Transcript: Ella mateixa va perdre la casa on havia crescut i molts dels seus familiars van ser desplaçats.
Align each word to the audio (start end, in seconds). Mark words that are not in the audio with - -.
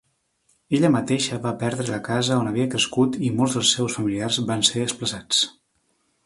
Ella 0.77 0.89
mateixa 0.93 1.37
va 1.43 1.51
perdre 1.63 1.85
la 1.95 1.99
casa 2.07 2.37
on 2.45 2.49
havia 2.53 2.71
crescut 2.71 3.19
i 3.29 3.31
molts 3.41 3.59
dels 3.59 3.75
seus 3.77 3.99
familiars 3.99 4.41
van 4.49 4.65
ser 4.71 4.83
desplaçats. 4.87 5.45